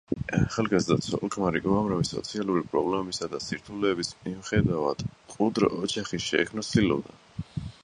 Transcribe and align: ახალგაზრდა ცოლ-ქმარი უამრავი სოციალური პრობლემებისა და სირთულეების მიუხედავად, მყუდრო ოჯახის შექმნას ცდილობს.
ახალგაზრდა 0.35 0.95
ცოლ-ქმარი 1.07 1.61
უამრავი 1.73 2.07
სოციალური 2.11 2.63
პრობლემებისა 2.71 3.29
და 3.35 3.43
სირთულეების 3.49 4.11
მიუხედავად, 4.25 5.07
მყუდრო 5.29 5.73
ოჯახის 5.85 6.29
შექმნას 6.33 6.75
ცდილობს. 6.75 7.73